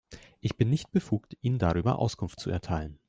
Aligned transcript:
Ich 0.39 0.57
bin 0.57 0.71
nicht 0.71 0.91
befugt, 0.91 1.37
Ihnen 1.41 1.59
darüber 1.59 1.99
Auskunft 1.99 2.39
zu 2.39 2.49
erteilen. 2.49 2.97